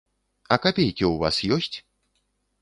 А 0.55 0.57
капейкі 0.63 1.05
ў 1.09 1.11
вас 1.25 1.37
ёсць? 1.59 1.77